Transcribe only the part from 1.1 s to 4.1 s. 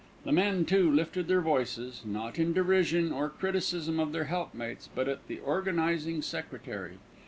their voices, not in derision or criticism